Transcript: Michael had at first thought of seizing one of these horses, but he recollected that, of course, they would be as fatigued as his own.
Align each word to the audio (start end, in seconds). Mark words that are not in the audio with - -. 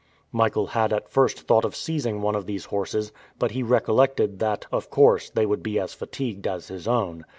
Michael 0.31 0.65
had 0.73 0.91
at 0.91 1.11
first 1.11 1.41
thought 1.41 1.63
of 1.63 1.75
seizing 1.75 2.23
one 2.23 2.33
of 2.33 2.47
these 2.47 2.65
horses, 2.65 3.11
but 3.37 3.51
he 3.51 3.61
recollected 3.61 4.39
that, 4.39 4.65
of 4.71 4.89
course, 4.89 5.29
they 5.29 5.45
would 5.45 5.61
be 5.61 5.79
as 5.79 5.93
fatigued 5.93 6.47
as 6.47 6.69
his 6.69 6.87
own. 6.87 7.23